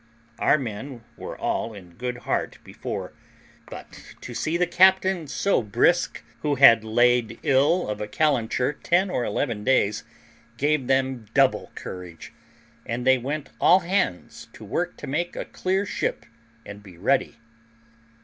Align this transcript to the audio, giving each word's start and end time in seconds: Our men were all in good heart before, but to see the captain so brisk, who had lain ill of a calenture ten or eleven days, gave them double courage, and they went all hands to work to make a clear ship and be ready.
Our 0.39 0.57
men 0.57 1.03
were 1.15 1.37
all 1.37 1.75
in 1.75 1.91
good 1.93 2.17
heart 2.25 2.57
before, 2.63 3.13
but 3.69 4.15
to 4.21 4.33
see 4.33 4.57
the 4.57 4.65
captain 4.65 5.27
so 5.27 5.61
brisk, 5.61 6.23
who 6.39 6.55
had 6.55 6.83
lain 6.83 7.37
ill 7.43 7.87
of 7.87 8.01
a 8.01 8.07
calenture 8.07 8.73
ten 8.81 9.11
or 9.11 9.23
eleven 9.23 9.63
days, 9.63 10.03
gave 10.57 10.87
them 10.87 11.27
double 11.35 11.69
courage, 11.75 12.33
and 12.83 13.05
they 13.05 13.19
went 13.19 13.51
all 13.61 13.81
hands 13.81 14.47
to 14.53 14.65
work 14.65 14.97
to 14.97 15.05
make 15.05 15.35
a 15.35 15.45
clear 15.45 15.85
ship 15.85 16.25
and 16.65 16.81
be 16.81 16.97
ready. 16.97 17.35